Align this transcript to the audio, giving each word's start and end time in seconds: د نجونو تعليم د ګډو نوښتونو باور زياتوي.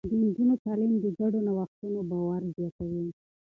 د 0.09 0.11
نجونو 0.23 0.53
تعليم 0.65 0.91
د 1.03 1.05
ګډو 1.19 1.39
نوښتونو 1.47 1.99
باور 2.09 2.41
زياتوي. 2.55 3.05